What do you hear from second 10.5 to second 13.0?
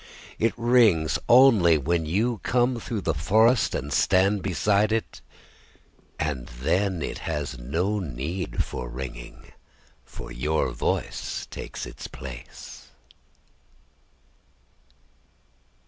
voice takes its place.